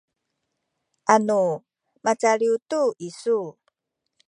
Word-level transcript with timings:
anu 1.13 1.41
macaliw 2.03 2.55
tu 2.69 2.81
isu 3.07 3.39